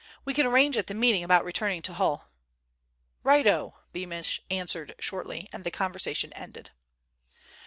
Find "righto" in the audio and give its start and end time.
3.21-3.75